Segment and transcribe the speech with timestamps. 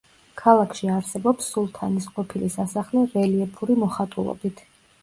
[0.41, 4.69] ქალაქში არსებობს სულთანის ყოფილი სასახლე რელიეფური მოხატულობით.